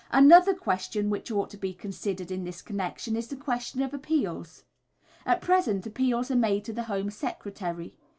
Another 0.09 0.55
question 0.55 1.11
which 1.11 1.29
ought 1.29 1.51
to 1.51 1.57
be 1.57 1.75
considered 1.75 2.31
in 2.31 2.43
this 2.43 2.63
connection 2.63 3.15
is 3.15 3.27
the 3.27 3.35
question 3.35 3.83
of 3.83 3.93
appeals. 3.93 4.63
At 5.27 5.41
present 5.41 5.85
appeals 5.85 6.31
are 6.31 6.35
made 6.35 6.65
to 6.65 6.73
the 6.73 6.85
Home 6.89 7.11
Secretary. 7.11 7.93